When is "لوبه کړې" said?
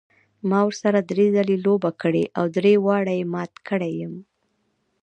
1.65-2.23